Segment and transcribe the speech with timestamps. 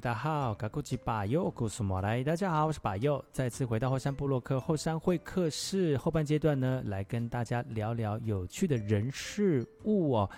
[0.00, 2.24] 大号，嘎古吉巴佑，古苏莫来。
[2.24, 10.28] 大家好，我是巴佑，再次回到后山部落客后山会客室后半阶段呢，来跟大家聊聊有趣的人事物哦。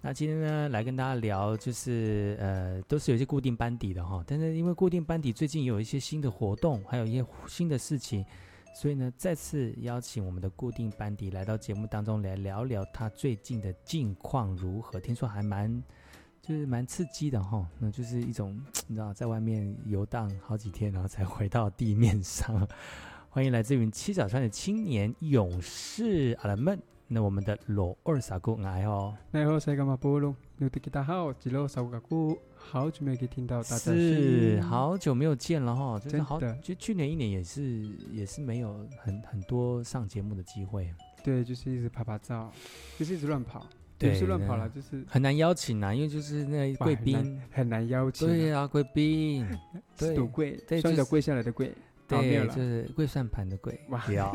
[0.00, 8.24] 那今天呢，来跟大家聊，就是呃，都是有些固定班底的哈，但是因为固定班底最近有一些新的活动，还有一些新的事情，
[8.74, 14.98] 所以呢，再次邀请我们的固定班底来到节目当中来聊聊他最近的近况如何。
[14.98, 15.80] 听说还蛮。
[16.46, 22.64] 就是蛮刺激的哈，那就是一种你知道，在外面游荡好几天，然后才回到地面上。
[23.28, 29.12] 欢迎来自于七角川的青年勇士阿拉们，那我们的罗二傻姑来哦。
[29.32, 40.94] 你好，塞嘎马波隆，牛迪吉大号，吉罗傻姑，好久没有听到大家是好久没有见了哈，真的好，就去年一年也是也是没有很很多上节目的机会。
[41.24, 42.52] 对，就是一直拍拍照，
[42.96, 43.66] 就是一直乱跑。
[43.98, 48.28] 对，是乱跑了，就是很难邀请啊，因为就是那贵宾很，难邀请。
[48.28, 49.46] 对啊，贵宾，
[49.96, 51.72] 对，赌贵，双脚跪下来的跪，
[52.06, 53.80] 对，就是跪算盘的跪。
[53.88, 54.34] 不要，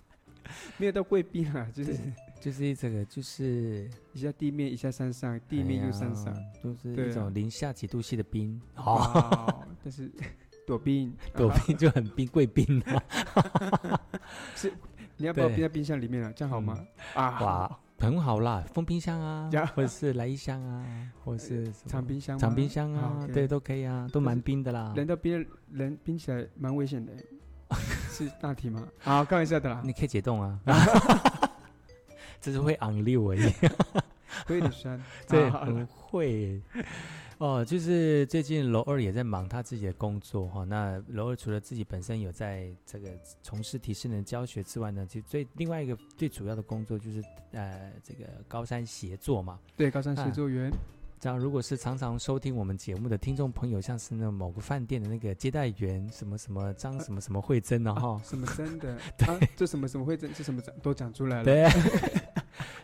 [0.78, 1.94] 没有到贵宾啊，就是
[2.40, 8.58] 就是这个，就是 一下地面，一下山上，地面又山上，都是一种零下几度 C 的冰。
[8.76, 10.10] 哦，但是
[10.66, 14.00] 躲冰，躲冰就很冰，贵宾啊。
[14.54, 14.72] 是，
[15.18, 16.32] 你要不要冰在冰箱里面啊？
[16.34, 16.78] 这样好吗？
[17.14, 17.78] 啊。
[17.98, 20.84] 很好啦，封冰箱啊，或者是来一箱啊，
[21.24, 24.92] 或者是藏冰箱，藏冰箱啊，对，都可以啊，都蛮冰的啦。
[24.94, 27.12] 人都冰，人冰起来蛮危险的，
[28.10, 28.86] 是大题吗？
[29.00, 29.80] 好，开玩笑的啦。
[29.84, 30.60] 你可以解冻啊，
[32.40, 33.50] 只是会昂溜而已，
[34.46, 36.60] 会有点酸， 对，很会。
[37.38, 40.64] 哦，就是最近罗二也在忙他自己的工作哈。
[40.64, 43.10] 那罗二除了自己本身有在这个
[43.42, 49.58] 从事体适能教学之外呢，就最另外一个最主要的工作就是呃这个高山协作嘛。
[49.76, 50.72] 对，高山协作员。
[51.18, 57.94] 这样、啊，如果是常常收听我们节目的听众朋友，像是那某个饭店的那个接待员，什么什么张什么什么慧珍呢？
[57.94, 58.96] 哈，什么真的？
[59.16, 61.44] 对，这、啊、什么什么慧珍，这什么都讲出来了。
[61.44, 61.68] 对。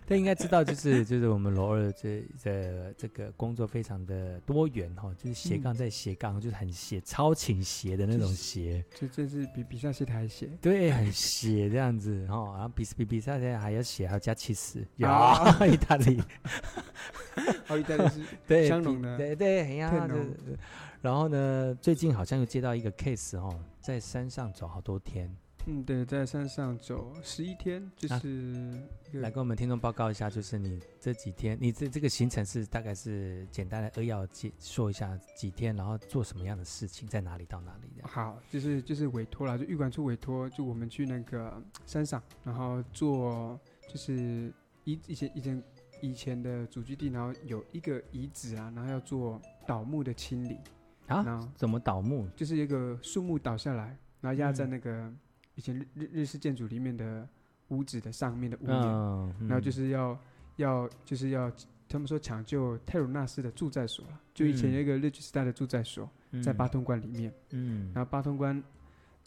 [0.06, 15.08] 他应该知道，就是就是我们罗二这这这个工作非常的多元哈，就是斜杠在斜杠，嗯、就是很斜超倾斜的那种斜，就就是比比赛斜台还斜，对，很 斜这样子哈，然后比比比赛的还要斜，还要加七十，有
[15.66, 16.22] 意大利，
[17.64, 18.20] 好意大利是。
[18.46, 20.08] 对香浓的，对对很呀，
[21.00, 25.34] 然后呢，最近好像又接到一个 case 哦，在山上走好多天。
[25.66, 28.74] 嗯，对，在山上走十一天，就是、
[29.14, 38.08] 啊、来跟我们听众报告一下，就是你这几天，你这这个行程是大概是简单的扼要介说一下几天，然后做什么样的事情，在哪里到哪里的。
[38.08, 43.56] 好，就是就是委托了，就玉管处委托，就我们去那个山上，然后做
[43.86, 44.52] 就是
[44.82, 45.62] 以以前以前
[46.00, 50.58] 以前的祖居地，然后有一个遗址啊，然后要做倒木的清理
[51.06, 52.26] 啊，然后怎么倒木？
[52.34, 54.90] 就是一个树木倒下来，然后压在那个。
[54.90, 55.18] 嗯
[55.54, 57.28] 以前日日日式建筑里面的
[57.68, 60.18] 屋子的上面的屋檐，嗯嗯、然后就是要
[60.56, 61.50] 要就是要
[61.88, 68.62] 他们说抢救泰鲁纳斯的住宅所，就以前有一个日据时代的住宅所，嗯、在八通关里面，嗯，然后八通关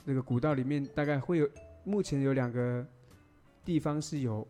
[0.03, 1.49] 那个古道里面大概会有
[1.83, 2.85] 目前有两个
[3.63, 4.47] 地方是有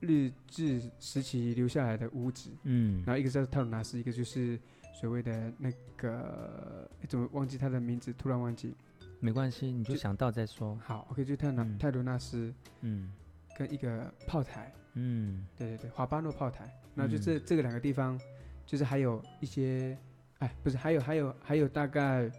[0.00, 4.58] 日治时期留下来的屋子，嗯，然后一个叫泰鲁纳斯，一个就是
[5.00, 8.74] 所谓的那个怎么忘记他的名字，突然忘记。
[9.20, 10.78] 没关系，你就想到再说。
[10.84, 13.12] 好，OK，就泰纳泰卢纳斯，嗯，
[13.56, 18.20] 跟一个炮台，嗯，对对对，华巴诺炮台，然后就这、嗯、这个两个地方，
[18.64, 19.98] 就是还有一些，
[20.38, 22.30] 哎，不是，还有还有还有大概，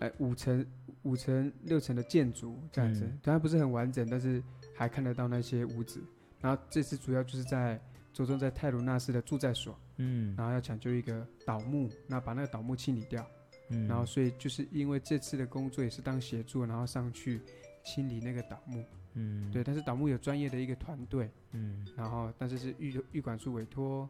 [0.00, 0.66] 哎，五层
[1.02, 4.42] 五层六层的建筑这样子，当然、嗯、不是很完整，但是
[4.74, 6.02] 还看得到那些屋子。
[6.40, 7.80] 然后这次主要就是在
[8.12, 13.24] 着重在泰鲁纳斯的住宅所，嗯，然后要抢救一个倒木，那把那个倒木清理掉。
[13.70, 17.40] 嗯、然后，所以就是因为这次的工作也是当协助，然后上去
[17.84, 18.84] 清理那个倒木。
[19.14, 19.64] 嗯，对。
[19.64, 21.30] 但是倒木有专业的一个团队。
[21.52, 21.86] 嗯。
[21.96, 24.08] 然后，但是是玉玉管处委托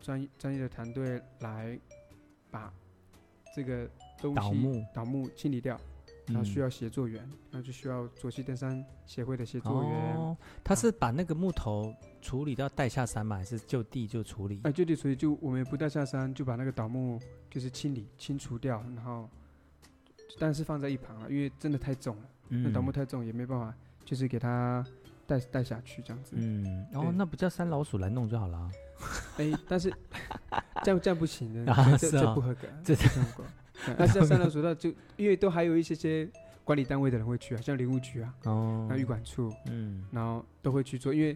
[0.00, 1.78] 专专业的团队来
[2.50, 2.72] 把
[3.54, 3.88] 这个
[4.20, 5.80] 东西倒木倒木清理掉，
[6.26, 10.16] 然后需要协作员，嗯、然后就需要左西登山协会的协作员。
[10.16, 10.36] 哦。
[10.62, 11.94] 他是把那个木头
[12.26, 13.36] 处理掉带下山吗？
[13.36, 14.60] 还是就地就处理？
[14.64, 17.20] 哎，就地处理，就我们不带下山，就把那个倒木。
[17.48, 19.26] 就是清理、清除掉，然后
[20.38, 23.74] 但是放在一旁了，因为真的太重了，那倒木太重也没办法，
[24.04, 24.84] 就是给它
[25.26, 26.36] 带带下去这样子。
[26.38, 28.70] 嗯，然后那不叫山老鼠来弄就好了。
[29.38, 29.90] 哎，但是
[30.84, 33.44] 这样这样不行的，这这不合格，这这不合格。
[33.96, 36.28] 那像山老鼠，那就因为都还有一些些
[36.62, 41.34] 管理单位的人会去啊，像林务局啊，哦，那预管处，嗯，然后都会去做，因为。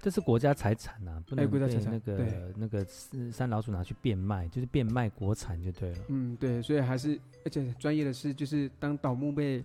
[0.00, 2.86] 这是国家财产呐、啊，不能被那个那个
[3.32, 5.98] 山老鼠拿去变卖，就是变卖国产就对了。
[6.08, 9.62] 嗯，对，所以还是而且专业的是，就是当倒木被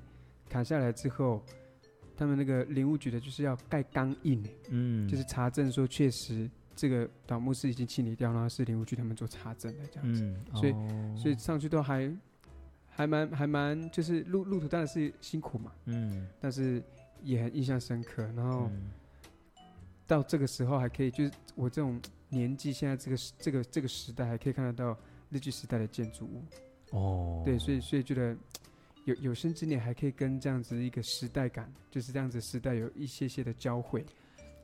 [0.50, 1.42] 砍下来之后，
[2.18, 10.24] 他们那个林务局的就是要盖钢印，嗯，就是查证说确实这个倒木是已经清理掉，然后是林务局他们做查证的这样子。
[10.24, 12.12] 嗯，所以、哦、所以上去都还
[12.90, 16.82] 还蛮还蛮，就是路路途当然是辛苦嘛，嗯，但是
[17.22, 18.68] 也很印象深刻，然后。
[18.74, 18.90] 嗯
[20.14, 22.00] 到这个时候还可以，就是我这种
[22.30, 24.96] 年纪，现在这个这个这个时代还可以看得到
[25.32, 26.44] 日据时代的建筑物。
[26.92, 28.38] 哦，对，所以所以觉得
[29.06, 34.06] 有有生之年还可以跟这样子一个时代感，就是这样子时代有一些些的交汇。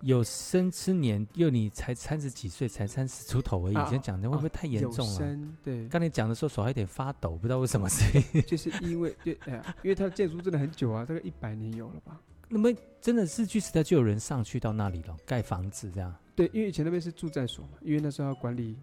[0.01, 5.13] 有生之年，又你才三十几岁，才三十出头而已，以前讲的会不会太严重了？
[5.13, 8.21] 有生对，刚才讲的时候手还有点发抖，不知道为什么是。
[8.43, 12.21] 就是因为对，哎呀，因为它的建筑真的很久啊，大概一百年有了吧。
[12.51, 12.69] 那么
[12.99, 16.13] 真的是去时代就有人上去到那里了，盖房子这样。
[16.35, 18.75] 对，因为以前那边是住宅所嘛，因为那时候要管理，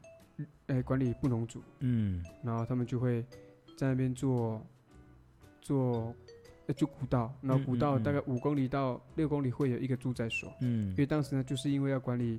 [0.66, 3.24] 呃，管理布农族，嗯，然后他们就会
[3.76, 4.64] 在那边做
[5.60, 6.14] 做，
[6.66, 12.38] 呃，就古道，然后古道大概五公里到六公里会有一个住宅所，嗯，因为当时呢，就是因为要管理，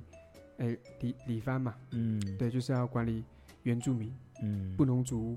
[0.56, 3.22] 哎，里里番嘛，嗯，对，就是要管理
[3.64, 4.10] 原住民，
[4.42, 5.36] 嗯，布农族，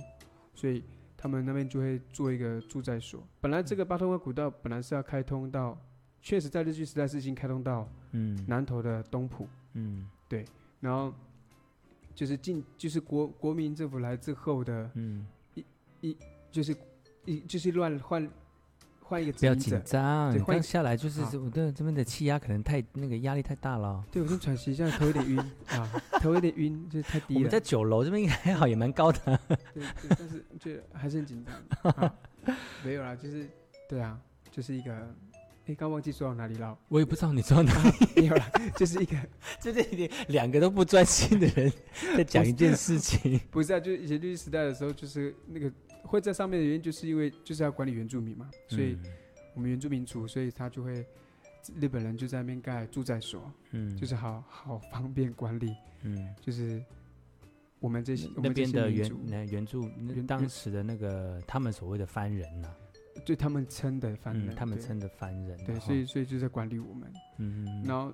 [0.55, 0.81] 所以。
[1.21, 3.23] 他们那边就会做一个住宅所。
[3.39, 5.79] 本来这个八通关古道本来是要开通到，
[6.19, 10.43] 确实在日据时代是已经开通到，嗯，南投的东埔，嗯，对。
[10.79, 11.13] 然后
[12.15, 15.63] 就是进，就是国国民政府来之后的，嗯，一
[15.99, 16.17] 一
[16.49, 16.75] 就是
[17.25, 18.27] 一就是乱换。
[19.11, 24.01] 换一个，不要紧张，对，换下来就是我的这边的气压可能太那个压力太大了。
[24.09, 25.37] 对，我先喘息一下，头有点晕
[25.67, 27.37] 啊， 头有点晕，就是太低了。
[27.37, 29.19] 我们在九楼这边应该还好，也蛮高的。
[29.49, 29.83] 对，对，
[30.17, 32.13] 但是就还是很紧张。
[32.85, 33.49] 没有啦，就是
[33.89, 34.17] 对啊，
[34.49, 34.93] 就是一个，
[35.65, 36.77] 哎，刚忘记说到哪里了。
[36.87, 37.91] 我也不知道你说到哪里。
[38.15, 38.45] 没有了，
[38.77, 39.17] 就是一个，
[39.59, 41.69] 就是两个都不专心的人
[42.15, 43.37] 在讲一件事情。
[43.51, 45.69] 不是啊，就以前律师时代的时候，就是那个。
[46.03, 48.97] 会在上面的原因，就是因为就是要管理原住民嘛，所以
[49.55, 51.05] 我们原住民族，所以他就会
[51.79, 56.83] 日本人就在那边盖住宅所，嗯，就是好好方便管理，嗯，就是
[57.79, 59.09] 我们这些那边的原
[59.47, 59.89] 原住
[60.27, 62.69] 当时的那个他们所谓的番人呐，
[63.25, 68.13] 对他们称的番人，他们称的番人，对，所以所以就在管理我们，嗯，然后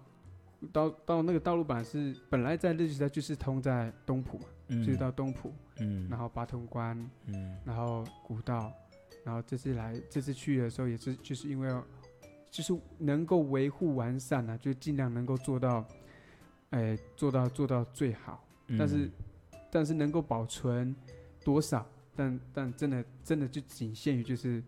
[0.72, 4.46] 到到那个道路板是本来在日据时代就是通在东浦嘛。
[4.70, 8.70] 嗯、就是到东浦，嗯，然后八通关，嗯，然后古道，
[9.24, 11.74] 然后这次来这次去的时候也是就是因为，
[12.52, 15.86] 就是能够维护完善呢、啊，就尽量能够做到，
[16.72, 19.10] 哎，做到做到最好，嗯、但是
[19.72, 20.94] 但是能够保存
[21.46, 24.62] 多少，但但真的真的就仅限于就是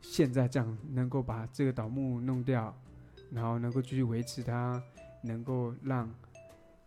[0.00, 2.74] 现在这样能够把这个倒木弄掉，
[3.30, 4.82] 然后能够继续维持它，
[5.22, 6.12] 能够让。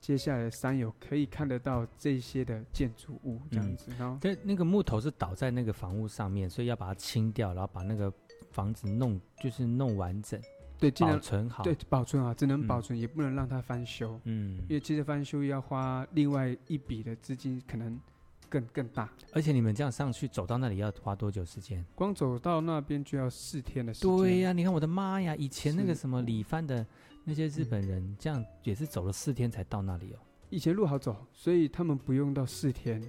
[0.01, 8.13] 接下来的山友可以看得到这些的建筑物这样子，嗯、然后但那个木头是倒在那个房屋上面，所以要把它清掉，然后把那个
[8.51, 10.39] 房子弄就是弄完整，
[10.77, 17.99] 对，保存好，对，保存好，只能保存，嗯、也不能让它翻修，嗯，因为其实翻修要花另外一笔的资金，可能
[18.47, 19.09] 更更大。
[19.33, 21.83] 而且你们这样上去走到那里要花多久时间？
[21.95, 24.17] 光走到那边就要四天的时间。
[24.17, 26.85] 对呀、啊，你看我的妈呀，以前那个什么李帆的。
[27.27, 30.19] 那些日本人这样也是走了四天才到那里哦。
[30.51, 33.01] 以前路好走，所以他们不用到四天，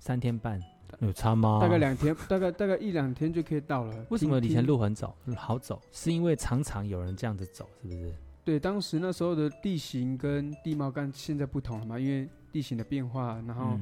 [0.00, 0.60] 三天半
[0.98, 1.58] 有差吗？
[1.60, 4.06] 大概两天，大概大概一两天就可以到了。
[4.10, 5.80] 为什么以前路很走好走？
[5.92, 8.14] 是因为常常有人这样子走，是不是？
[8.44, 13.78] 对，当时那时候的地形跟地貌跟现在不同了嘛，因为地形的变化，然后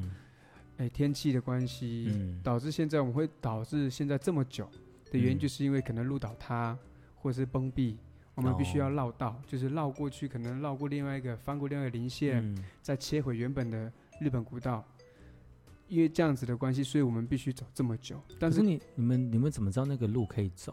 [0.77, 4.69] 哎、天气的关系，嗯、导致现在我们会导致现在这么久
[5.11, 6.77] 的原因，就是因为可能路倒塌
[7.17, 7.97] 或者是崩壁。
[8.35, 14.85] 我们必须要绕道，就是绕过去，可能绕过另外一个，翻过另外一个林线，嗯、再切回原本的日本古道。
[15.87, 18.21] 因为这样子的关系，所以我们必须走这么久。
[18.41, 20.73] 但是，是你、你们、你们怎么知道那个路可以走？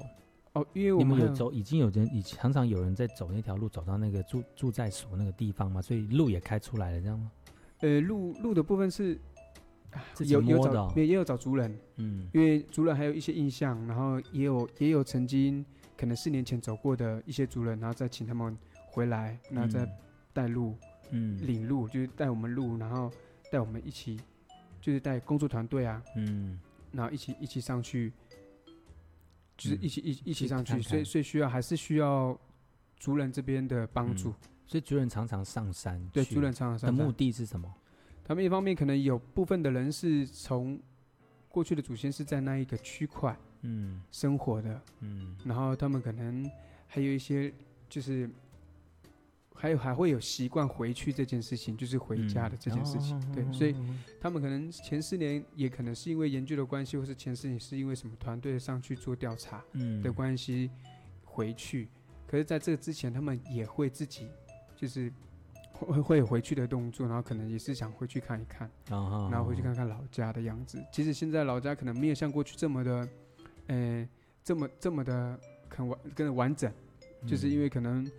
[0.53, 7.31] 哦，因为我们，你们有走，已经有人，已常常有人在走那条路，走到那个住住在所那个地方嘛，所以路也开出来了，这样吗？
[7.81, 9.19] 呃，路路的部分是
[10.19, 15.63] 有有找，也有找族人，嗯，因为族人还有一些印象，然后也有也有曾经。
[16.01, 19.87] 可能四年前走过的一些族人，然后再请他们回来，然后再
[20.33, 20.75] 带路，
[21.11, 23.11] 嗯，领路，就是带我们路，然后
[23.51, 24.19] 带我们一起，
[24.81, 26.59] 就是带工作团队啊，嗯，
[26.91, 28.11] 然后一起一起上去，
[29.55, 30.89] 就是一起一一起上去，看看。
[30.89, 32.35] 所以所以需要还是需要
[32.97, 34.29] 族人这边的帮助。
[34.29, 36.97] 嗯所以族人常常上山，对，族人常常上山。
[36.97, 37.71] 的目的是什么？
[38.23, 40.81] 他们一方面可能有部分的人是从
[41.49, 46.49] 过去的祖先是在那一个区块，嗯，生活的，嗯，然后他们可能
[46.87, 47.53] 还有一些
[47.89, 48.29] 就是
[49.53, 53.75] 还有还会有习惯回去这件事情，就是回家的这件事情，嗯、对，所以
[54.19, 59.63] 他们可能前四年也可能是因为研究的关系，或是前四年是因为什么团队上去做调查
[60.03, 60.69] 的关系
[61.23, 64.27] 回去，嗯、可是在这个之前，他们也会自己。
[64.81, 65.13] 就是
[65.73, 69.29] 会会有回去的动作，然后可能也是想回去看一看，uh huh.
[69.29, 70.83] 然后回去看看老家的样子。
[70.91, 73.07] 其实现在老家可能没有像过去这么的，
[73.67, 74.07] 呃，
[74.43, 75.39] 这么这么的
[75.69, 76.71] 很完更完整，
[77.21, 78.09] 嗯、就是因为可能，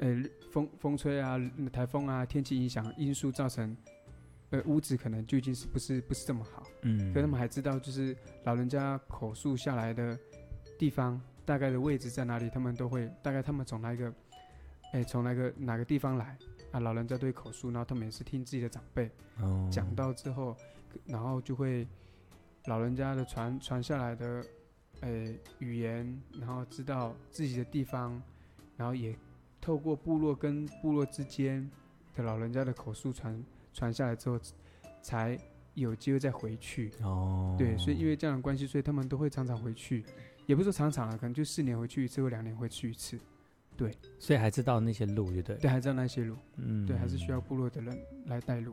[0.00, 1.38] 呃，风风吹啊，
[1.72, 3.76] 台风啊，天气影响因素造成，
[4.50, 6.66] 呃，屋子可能就已经是不是不是这么好。
[6.82, 10.18] 嗯，可他们还知道，就是老人家口述下来的
[10.78, 14.12] 地方大概的位置在哪里，他们都会大概他们从哪一个。
[14.92, 16.36] 哎，从哪个哪个地方来
[16.70, 16.78] 啊？
[16.78, 19.10] 老人家对口述，然后他们也是听自己的长辈
[19.70, 20.54] 讲到之后，
[21.06, 21.88] 然后就会
[22.66, 24.44] 老人家的传传下来的
[25.02, 28.20] 哎语言，然后知道自己的地方，
[28.76, 29.14] 然后也
[29.60, 31.70] 透过部落跟部落之间
[32.16, 34.40] 的老人家的口述传传下来之后，
[35.02, 35.38] 才
[35.74, 36.90] 有机会再回去。
[37.02, 40.04] 哦，对，所以因为这样的关系，所以他们都会常常回去，
[40.46, 43.18] 也不是说常常啊，可能就四年回去一次或两年回去一次。
[43.76, 45.56] 对，所以还知道那些路，对对？
[45.56, 48.72] 对，还知道那些路，嗯，对，还是需要部落的人来带路。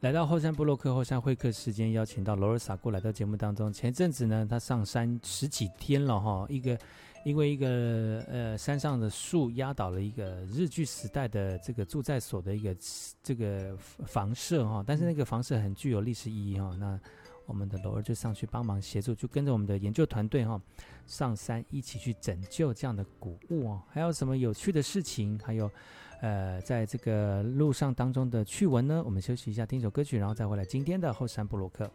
[0.00, 3.72] 来到后山布洛克后山会客时间，邀请到罗尔萨过来到节目当中。
[3.72, 6.78] 前阵子呢，他上山十几天了哈，一个
[7.24, 12.76] 因为一个呃山上的树压倒了一个日据时代的这个住在所的一个
[13.22, 17.00] 这个房舍哈，但是那个房舍很具有历史意义哈，那。
[17.46, 20.62] 我们的罗儿就上去帮忙协助，就跟着我们的研究团队哈、哦，
[21.06, 23.82] 上山一起去拯救这样的古物哦。
[23.88, 25.38] 还有什么有趣的事情？
[25.42, 25.70] 还有，
[26.20, 29.02] 呃，在这个路上当中的趣闻呢？
[29.04, 31.90] 我们休息一下，听一首歌曲，然后再回来今天的后山布鲁克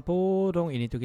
[0.00, 1.04] 部落客。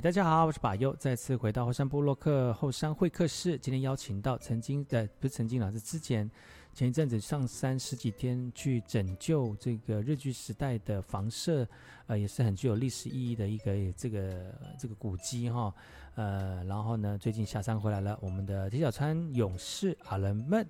[0.00, 3.56] 大家好，我是巴佑，再次回到后山部落客后山会客室。
[3.56, 6.28] 今天邀请到曾经的，不是曾经了，是之前
[6.72, 11.64] 前一阵子上山十几天去拯救这个日据时代的房舍，
[12.08, 15.72] 呃，也是很具有历史意义的一个这个这个古迹哈。
[16.16, 20.68] 呃，然后呢，最近下山回来了，我们的铁小川勇士阿伦们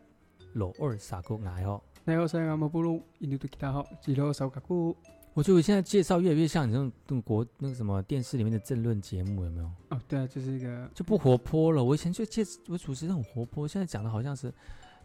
[0.52, 1.82] 罗尔萨古奈哦。
[2.04, 4.94] 奈奥山阿姆布鲁印度吉他好，吉罗萨卡古。
[5.34, 9.66] 我觉得我现在介绍越来越像你这种那种国那个什么电视里面的政论节目，有没有？
[9.90, 11.82] 哦，对啊，就是一个就不活泼了。
[11.82, 14.52] 我以前就介我主持人很活泼，现在讲的好像是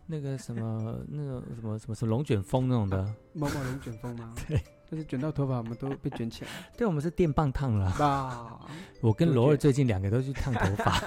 [0.05, 4.31] 那个什么 那个什么什么什么龙卷风那种的，毛毛龙卷风吗？
[4.47, 6.51] 对，就是卷到头发，我们都被卷起来。
[6.77, 7.87] 对，我们是电棒烫了。
[7.93, 8.59] 啊，
[9.01, 11.01] 我跟罗二最近两个都去烫头发。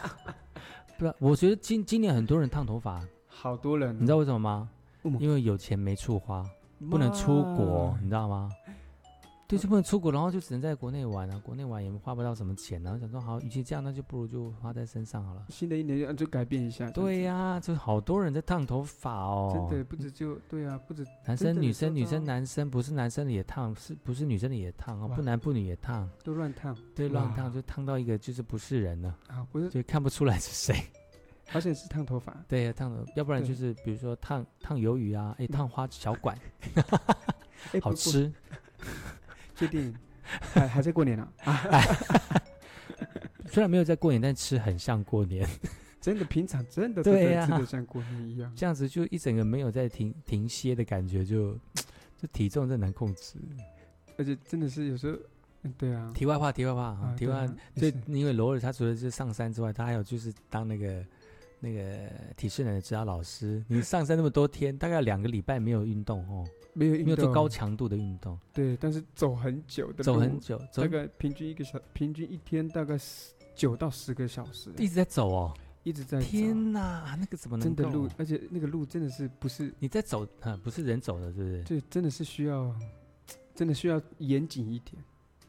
[0.99, 4.69] 对啊，我觉得今今年很多人烫头发，好多人，你知道为什么吗？
[5.21, 6.45] 因为有钱没处花，
[6.91, 8.51] 不能出国，你知道吗？
[9.53, 15.45] 就是不能出国，然后就只能在国内玩啊，国内玩也花不到什么钱，然后想说好，与其这样，那就不如就花在身上好了。
[15.51, 16.89] 新的一年就改变一下。
[16.93, 19.69] 对呀、啊，就好多人在烫头发哦。
[19.69, 25.07] 真的 不止就对啊，不止男生女生女生男生，不是男生的也烫，是不是女生的也烫哦？
[25.15, 26.75] 不男不女也烫，都乱烫。
[26.95, 30.83] 对，乱烫就烫到一个就是不是人了啊，不是就看不出来是谁。
[31.53, 32.35] 而且是烫头发。
[32.49, 36.35] 对、啊，烫头，要不然就是比如说烫烫鱿鱼啊，哎，烫花小管
[37.83, 38.33] 好吃。
[39.67, 39.95] 确定。
[40.41, 41.61] 还还在过年呢啊！
[43.47, 45.47] 虽然没有在过年，但吃很像过年。
[46.01, 48.53] 真的，平常真的对呀，真的像过年一样。
[48.57, 51.53] 这样子就一整个没有在停停歇的感觉，就
[52.17, 53.35] 就体重真难控制。
[54.17, 56.11] 而且真的是有时候，对啊。
[56.15, 57.55] 题外话，题外话啊，题外话。
[57.77, 61.05] 所以因为罗尔他除了是上山之外，他还有就是当那个
[61.63, 63.65] 那个体适能的指导老师。
[63.69, 66.45] 你上山那么多天，大概两个礼拜没有运动哦。
[66.75, 68.37] 没有，没有做高强度的运动。
[68.53, 76.19] 对，但是走很久的，走很久，大概平均一个小，平均一天大概十九到十个小时，一直在走哦，一直在。
[76.19, 78.09] 天哪，那个怎么能真的路？
[78.17, 80.59] 而且那个路真的是不是你在走啊？
[80.65, 81.63] 不是人走的，是不是？
[81.65, 82.75] 对，真的是需要，
[83.55, 84.97] 真的需要严谨一点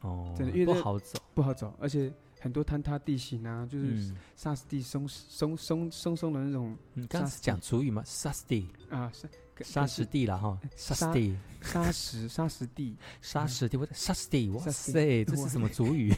[0.02, 2.12] 哦，真的，因为不好走，不好走，而且
[2.44, 6.76] 很多坍塌地形啊，就是沙石地松松松松松的那种。
[6.92, 8.02] 你刚刚是讲主语吗？
[8.04, 9.26] 沙石地啊，沙。
[9.62, 16.12] 沙石地了哈，沙石地，沙石沙石地，沙石地，沙石地，哇塞，这是什么主语？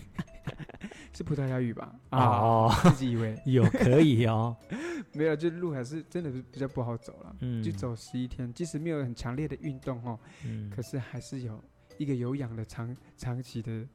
[1.13, 1.95] 是葡萄牙语吧？
[2.11, 4.57] 哦，自己以为 有可以哦，
[5.13, 7.37] 没有，就路还是真的是比较不好走了。
[7.41, 11.63] 嗯，就走十一天，即使没有很强烈的运动哦，嗯，可是还是有
[11.99, 13.87] 一个有氧的长长期的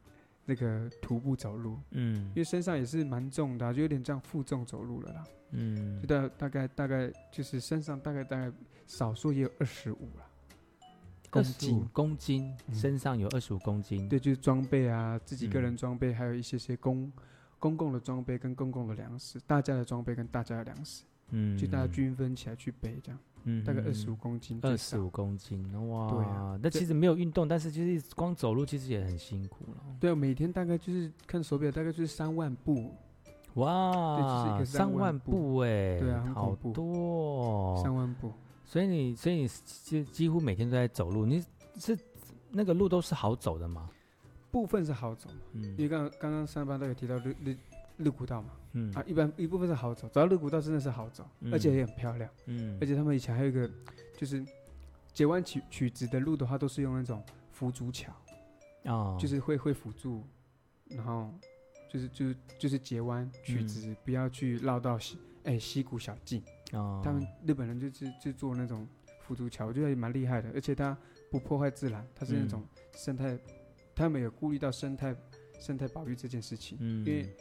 [0.46, 8.52] 那个徒步走路，嗯，因为身上也是蛮重的，就有点这样负重走路了啦，嗯，就大大概大概就是身上大概大概。
[8.88, 10.26] 少说也有二十五了，
[11.30, 11.88] 公斤。
[11.94, 14.10] 公斤，身上有二十五公斤。
[14.10, 17.10] 对，就是装备啊，自己个人装备，还有一些些公
[17.58, 29.78] 公共的装备跟公共的粮食，大家的装备跟大家的粮食，嗯，就大家均分起来去背这样，嗯，大概二十五公斤，二十五公斤，哇，对啊，那其实没有运动，但是就是光走路其实也很辛苦了。
[30.00, 32.94] 对，每天大概就是看手表，大概就是三万步，
[33.56, 35.58] 哇，三万步。
[35.58, 38.32] 哎，对啊，好多，三万步。
[38.64, 41.44] 所以你，所以你几几乎每天都在走路，你
[41.78, 41.98] 是
[42.52, 43.90] 那个路都是好走的吗？
[44.52, 47.58] 部分是好走，嗯，因为刚刚刚上班都有提到绿绿
[48.02, 48.92] 绿古道嘛，嗯。
[48.94, 53.70] 啊，一般一部分是好走，走到绿古道真的是好走，嗯、而且也很漂亮，嗯，而且他们以前还有一个
[54.18, 54.46] 就是
[55.14, 58.14] 截弯曲曲直的路的话，都是用那种辅助桥，
[58.86, 60.24] 哦，就是会会辅助，
[60.90, 61.34] 然后
[61.90, 66.44] 就是就是就是截弯曲直，嗯、不要去绕到西哎溪谷小径。
[66.74, 68.88] 哦，他们日本人就是就做那种
[69.20, 70.98] 辅助桥，我觉得也蛮厉害的，而且它
[71.30, 73.40] 不破坏自然，它是那种生态，嗯、
[73.94, 75.14] 他们有顾虑到生态
[75.60, 77.36] 生态保育这件事情，嗯，因为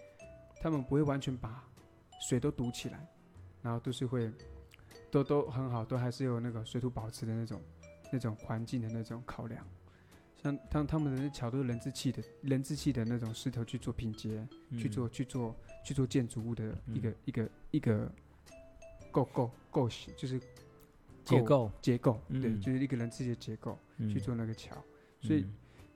[0.60, 1.66] 他们不会完全把
[2.20, 3.06] 水都堵起来，
[3.62, 4.30] 然后都是会
[5.10, 7.60] 都都很好，都还是有那个水土保持的那种
[8.12, 9.66] 那种环境的那种考量，
[10.42, 18.12] 像他他们的那桥都是人字砌的，人字砌的那种石头去做拼接，嗯、去做去做去做建筑物的一个、嗯、一个一个。
[19.12, 20.40] 构构构型就是
[21.24, 21.68] 结构。
[21.82, 24.72] 结构，对，就是一个人自己的结构去做那个桥，
[25.20, 25.44] 所以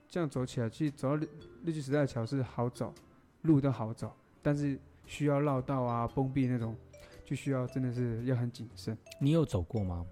[0.09, 1.29] 这样走起来，其实走到日
[1.63, 2.93] 日据时代的桥是好走，
[3.43, 4.13] 路都好走，
[4.45, 6.75] 但是需要绕道啊、封闭那种，
[7.25, 8.95] 就需要真的是要很谨慎。
[9.19, 10.05] 你有走过吗？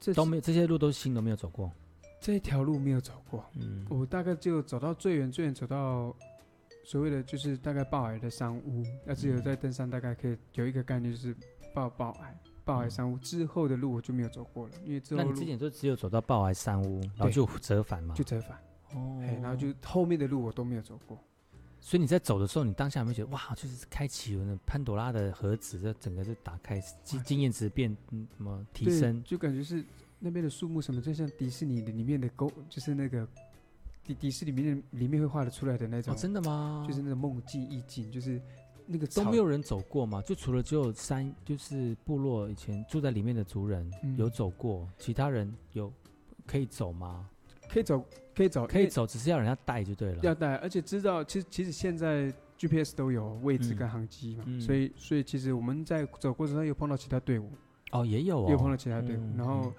[0.00, 1.70] 这都没有，这些路都是新都没有走过。
[2.18, 6.16] 这一条路没有走过，嗯，我大概就走到最远最远走到
[6.84, 11.36] 所谓的就是大概抱矮的山屋，那只有在登山，大概可以有一个概念就是。
[11.74, 18.58] 抱抱矮，抱矮山屋之后的路我就没有走过了，因为之后那你之前就只有走到抱矮山屋，然后就折返嘛，就折返
[18.94, 21.16] 哦，然后就后面的路我都没有走过。
[21.80, 29.84] 所以你在走的时候，你当下有没有觉得哇，就是开启了那潘朵拉的盒子，这整个就打开，经经验值变嗯什么提升，就感觉是
[30.18, 33.26] 那边的树木什么，就像迪士尼的里面的勾，就是那个
[34.04, 36.84] 迪迪士尼里面里面会画的出来的那种，真的吗？
[36.88, 38.40] 就是那种梦境意境，就是。
[38.90, 43.86] 那个都没有人走过嘛，就除了只有山，就是部落以前住在里面的族人
[44.16, 45.92] 有走过，嗯、其他人有
[46.46, 47.28] 可以走吗？
[47.68, 48.04] 可以走，
[48.34, 50.18] 可以走，可以走，只是要人家带就对了。
[50.22, 57.50] 要带，而且知道，其实其实现在 GPS 都有位置跟航机嘛，嗯、所以所以其实我们在走过程中有碰到其他队伍，
[57.92, 59.72] 哦，也有哦，有碰到其他队伍，嗯、然后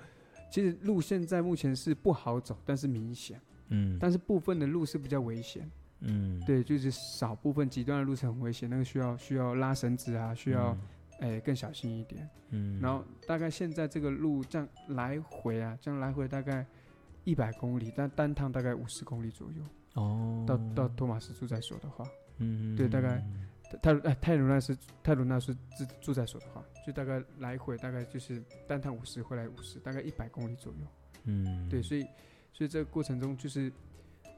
[0.52, 5.70] 其实路现在目前是不好走，但是明显，嗯，但是部分的路是比较危险。
[6.02, 10.78] 嗯，对，就是少部分极端的路是很危险，那个需要需要拉绳子啊，需要
[11.20, 12.26] 哎，更小心一点。
[12.52, 16.66] 嗯，然后大概现在这个路这样来回啊，这样来回大概
[17.24, 19.64] 一百公里，但单趟大概五十公里左右。
[19.94, 22.06] 哦，到到托马斯住宅所的话，
[22.38, 23.24] 嗯，对，大概
[23.82, 30.80] 泰哎泰鲁纳斯泰鲁纳斯住住宅所的话，就大概来回大概就是单趟五十，回来五十，大概一百公里左右。
[31.24, 32.04] 嗯，对，所以
[32.54, 33.72] 所以这个过程中就是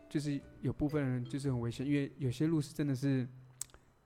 [0.10, 3.28] 就是有部分人就是很危险，因为有些路是真的是。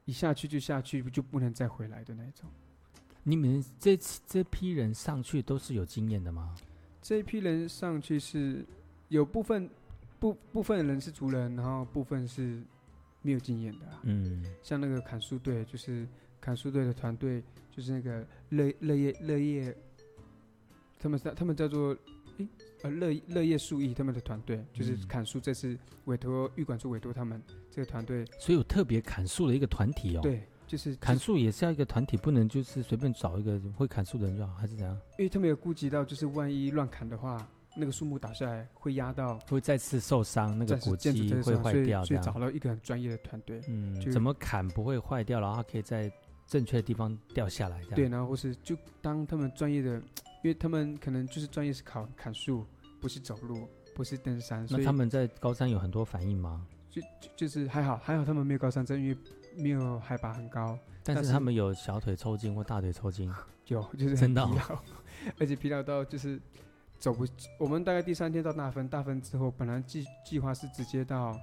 [0.07, 2.47] 一下去就下去，就不能再回来的那种。
[3.23, 6.55] 你们这这批人上去都是有经验的吗？
[7.07, 8.65] 这一批人上去是
[9.09, 9.69] 有部分
[10.19, 12.59] 部部分人是族人，然后部分是
[13.21, 13.99] 没有经验的啊。
[14.05, 16.07] 嗯，像那个砍树队，就是
[16.41, 19.77] 砍树队的团队，就是那个乐乐业乐业，
[20.97, 21.95] 他们他们叫做。
[22.37, 22.47] 诶，
[22.81, 27.41] 呃，乐乐业树艺他们的团队就是砍树，这次委托玉管处委托他们
[27.71, 30.21] 这个团队，所以有特别砍树的一个团体哦。
[30.21, 30.43] 对，
[30.75, 34.93] 就是砍树也是要一个团体，不能就是随便找一个会砍树的人就好，还是怎样？
[35.17, 42.03] 因为他们有顾及到，就是万一乱砍的话，那个树木打下来会压到，会再次受伤，那个骨基会坏掉。
[42.03, 46.11] 所以找到一个很专业的团队，嗯，怎么砍不会坏掉，然后可以在
[46.45, 47.81] 正确的地方掉下来。
[47.95, 50.01] 对，然后或是就当他们专业的。
[50.43, 52.63] 因为他们可能就是专业是考砍树，
[53.01, 56.63] 不是走路，不是登山，所以他们在高山有很多反应吗？
[56.91, 59.17] 就就就是还好，还好他们没有高山症，因为
[59.57, 60.77] 没有海拔很高。
[61.03, 63.31] 但是他们有小腿抽筋或大腿抽筋，
[63.67, 64.79] 有就是很疲劳，
[65.39, 66.39] 而且疲劳到就是
[66.99, 67.25] 走不。
[67.59, 71.37] 我们大概第三天到大分，大分之后本来计计划是直接到。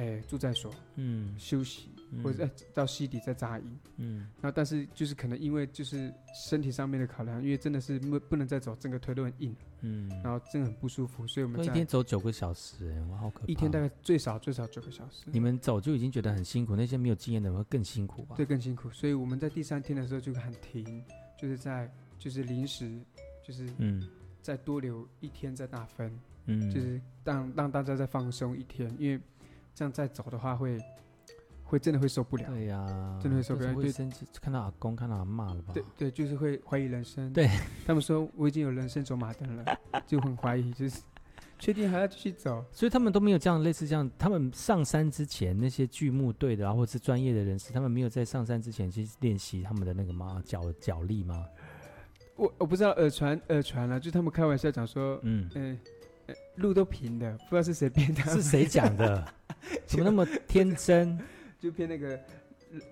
[0.00, 6.10] 哎，住在所，嗯，休息，嗯、或者哎到溪底再扎营，嗯，然后但是就是可能因为就是
[6.48, 13.46] 身体上面的考量，因为真的是不不能再走，整个腿都很硬，嗯，然后真的很不舒服，所以我们一天走九个小时，哎，哇，好可怕！
[13.46, 15.26] 一天大概最少最少九个小时。
[15.26, 18.36] 你们走就已经觉得很辛苦，那些没有经验的人会更辛苦吧？
[18.36, 18.88] 对，更辛苦。
[18.90, 21.04] 所以我们在第三天的时候就喊停，
[21.38, 22.98] 就是在就是临时
[23.46, 24.08] 就是嗯
[24.40, 29.20] 再多留一天再打分，嗯，就是让让大家再放松一天，因为。
[29.80, 30.84] 这样再走的话会，会
[31.64, 32.44] 会真的会受不了。
[32.50, 33.72] 对呀、啊，真的会受不了。
[33.72, 35.72] 会生气，看到阿公，看到阿嬷了吧？
[35.72, 37.32] 对对，就是会怀疑人生。
[37.32, 37.48] 对，
[37.86, 39.64] 他们说我已经有人生走马灯了，
[40.06, 41.00] 就很怀疑，就是
[41.58, 42.62] 确定还要继续走。
[42.70, 50.42] 所以他们都没有这样类似这样，他们上山之前那些剧目队的，然后或者是专业的人士，他们没有在上山之前去练习他们的那个吗？
[50.44, 51.46] 脚脚力吗？
[52.36, 55.72] 我我不知道，耳传耳传了，就他们开玩笑讲说，嗯嗯。
[55.72, 55.80] 呃
[56.60, 58.22] 路都平的，不知道是谁编的。
[58.22, 59.26] 是谁讲的？
[59.86, 61.18] 怎么那么天真？
[61.58, 62.18] 就骗那个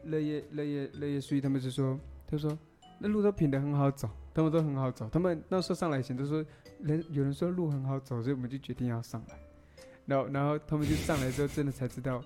[0.05, 2.59] 乐业乐业乐业树艺，他们就说，他说
[2.99, 5.09] 那路都平的很好走，他们都很好走。
[5.11, 6.45] 他们那时候上来前都说
[6.81, 9.39] 人有人说路很好走，所以我们就决定要上来。
[10.05, 12.23] 然后然后他们就上来之后，真的才知道，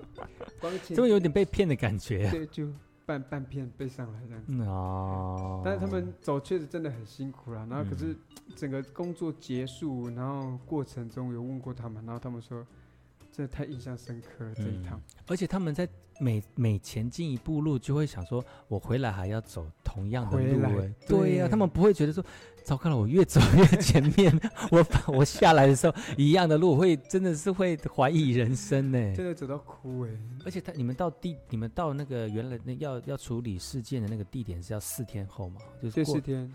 [0.88, 2.30] 这么有点被骗的感觉？
[2.30, 2.68] 对，就。
[3.12, 7.66] 半半片背上来这样子哦，但是他们走确实真的很辛苦啦。
[7.68, 8.16] 然后可是
[8.56, 12.66] 整个工作结束，然后过程中有问过他们，然后他们说，
[13.32, 15.00] 这太印象深刻了这一趟。
[15.26, 15.88] 而且他们在
[16.20, 20.78] 每每前进一步路，就会想说，我回来还要走同样的路。
[20.78, 22.24] 哎，对呀，他们不会觉得说。
[22.64, 24.32] 糟糕了，我越走越前面，
[24.70, 30.10] 我我下来的时候一样的路，会真的是会怀疑人生呢，真的走到哭哎！
[30.44, 35.60] 而且他你们到地，你们到那个原来那要要处理事件的那个地点是要四天后嘛？
[35.82, 36.48] 就是四天，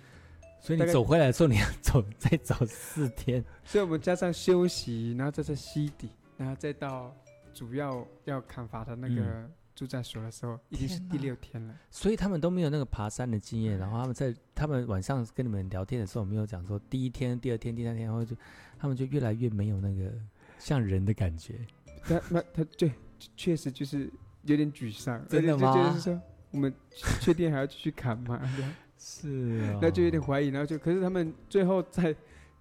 [0.62, 7.16] 所以你走回来的时候你要走 再走四天，所以我们加上休息，然后再在溪底，然后再到
[7.54, 9.22] 主要要砍伐的那个。
[9.22, 13.78] 嗯住宅所的时候已经是第六天了，所以他们都没有那个爬山的经验。
[13.78, 18.36] 然后他们在他们晚上跟你们聊天的时候，没有讲说第一天、第二天、第三天，然后就
[18.80, 20.12] 他们就越来越没有那个
[20.58, 21.60] 像人的感觉。
[22.02, 22.92] 他那他对，
[23.36, 24.12] 确实就是
[24.46, 25.24] 有点沮丧。
[25.28, 25.72] 真的吗？
[25.72, 26.20] 就是说
[26.50, 26.74] 我们
[27.22, 28.42] 确定还要继续砍吗？
[28.98, 30.48] 是啊，那就有点怀疑。
[30.48, 32.16] 然后就可是他们最后在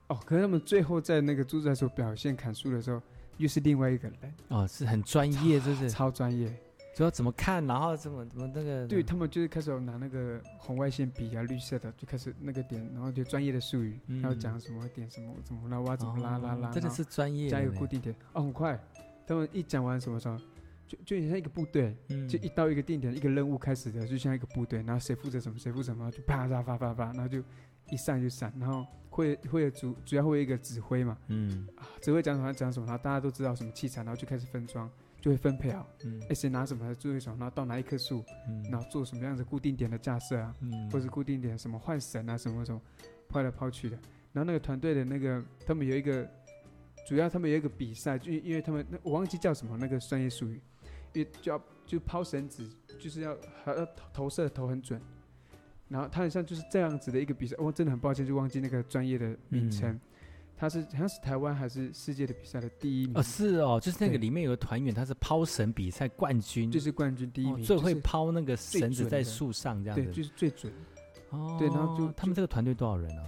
[0.08, 3.00] 哦，可是他们最后在那个住宅所表现砍树的时候，
[3.38, 6.52] 又是另外一个人哦，是很专业，就是超专业。
[6.94, 8.86] 主要怎么看，然后怎么怎么那个？
[8.86, 17.50] 对他们就是开始有拿那个红外线笔啊，绿色的就开始那个点，然后就专业的术语，然后讲什么点什么怎么拉挖怎么拉拉拉，真的是专业。
[17.50, 18.82] 加一个固定点哦，很快，
[19.26, 20.38] 他们一讲完什么时候，
[20.88, 21.94] 就就很像一个部队，
[22.26, 27.42] 就一到一个定点，一个任务开始的，就像一个部队，然后谁负责什么，谁负责什么，就啪啪啪啪啪，然后就
[27.90, 31.66] 一散就散，然后会会有主主要会有一个指挥嘛，嗯，
[32.00, 34.90] 指挥讲什么讲什么，然后大家都知道什么器材，然后就开始分装。
[35.18, 42.80] 就会分配好，嗯，哎，谁拿什么来做一种，然后到哪一棵树，嗯，然后做什么样子固定点的架设啊，嗯，或是固定点什么换绳啊，什么什么
[43.28, 43.96] 抛来抛去的。
[44.32, 46.30] 然后那个团队的那个，他们有一个，
[47.08, 50.60] 主要他们有一个比赛，就因为他们那我忘记叫什么那个专业术语，
[51.12, 52.70] 因为就要就抛绳子，
[53.00, 55.00] 就是要还要投投射投很准，
[55.88, 59.90] 然后他很像就是这样子的一个比赛，我真的很抱歉，就忘记那个专业的名称。
[59.92, 60.00] 嗯
[60.58, 63.18] 他是好像是台湾还是世界的比赛的第一名？
[63.18, 70.72] 哦，是哦，就是那个里面有个团员，他是抛绳比赛冠军，就是冠军第一名，最会抛那个绳子在树上这样子，对，就是最准。
[71.28, 73.22] 哦，对，然后就他们这个团队多少人呢？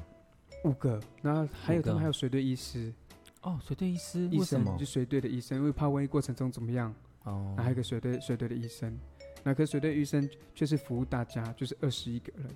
[0.65, 2.91] 五个，然后还有他们还有随队医师。
[3.43, 6.95] 哦，随队医师，医生就随队的医生，因为怕万一过程中怎么样。
[7.25, 8.99] 哦，还有一个随队随队的医生，
[9.43, 12.47] 那可随队医生就是服务大家，就是二十一个人。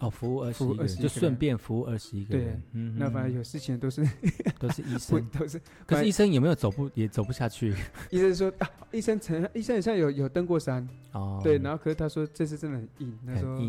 [0.00, 2.46] 哦，服务二十一个人，就顺便服务二十一个人。
[2.46, 4.08] 对，嗯，那反正有事情都是
[4.60, 5.60] 都是医生， 都是。
[5.86, 7.74] 可是医生有没有走不也走不下去？
[8.10, 8.52] 医生说，
[8.92, 13.60] 医生曾医生好像有有登过山哦，对，然后可是他说这次真的很硬，他说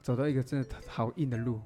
[0.00, 1.60] 走到一个真的好硬的路。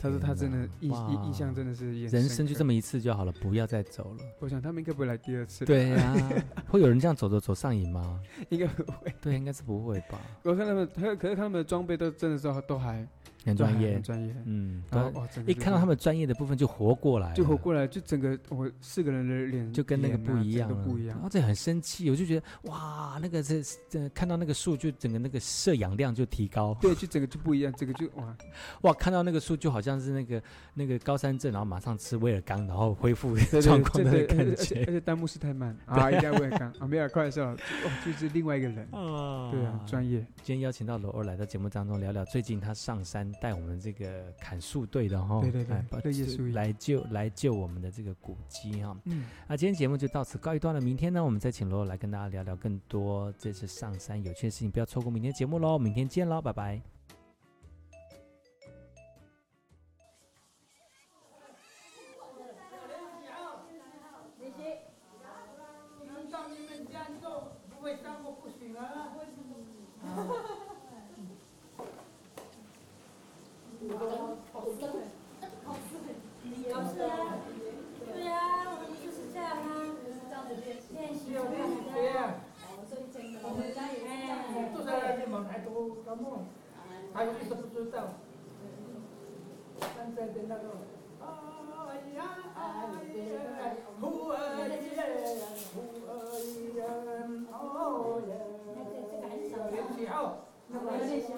[0.00, 4.24] 他说他真的印印印象真的是人生就这么一次就好了，不要再走了。
[4.38, 5.64] 我想他们应该不会来第二次。
[5.64, 6.14] 对呀，
[6.70, 8.20] 会有人这样走走走上瘾吗？
[8.50, 9.12] 应该不会。
[9.20, 10.20] 对，应该是不会吧。
[10.44, 13.06] 我看他们，可可是他们的装备都真的是都还。
[13.44, 21.16] 很专业，很专业，嗯，然后一看到他们专业的部分就活过来，就活过来，就整个我四个人的脸就跟那个不一样了，不一样。
[21.16, 28.36] 然后这很生气，我就觉得哇，那个这这看到那个树就整个那个摄氧量就提高，对，就整个就不一样，整个就哇。
[28.82, 30.42] 哇，看到那个树就好像是那个
[30.74, 34.84] 那个高山症，然后马上吃威尔刚，然后恢复状况的感觉。
[34.86, 35.76] 而且弹幕是太慢。
[35.86, 37.56] 啊，应该威尔刚啊，没有开玩笑，哦，
[38.04, 38.86] 就是另外一个人。
[38.92, 40.18] 啊，对啊，专业。
[40.42, 44.18] 今天邀请到罗欧来到节目当中聊聊最近他上山带我们这个。
[44.38, 48.96] 砍树队的哈，对对对，来救来救我们的这个古迹哈。
[49.04, 56.97] 嗯，那今天节目就到此告一段落，明天呢，我们再请罗罗来跟大家聊聊更多这次上山有趣的事情，不要错过明天节目喽，明天见喽，拜拜。